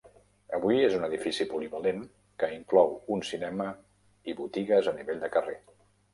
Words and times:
Avui 0.59 0.77
és 0.85 0.95
un 0.99 1.03
edifici 1.07 1.45
polivalent 1.51 1.99
que 2.45 2.49
inclou 2.55 2.97
un 3.17 3.23
cinema 3.29 3.69
i 4.33 4.37
botigues 4.43 4.91
a 4.95 4.97
nivell 4.99 5.25
de 5.27 5.33
carrer. 5.39 5.57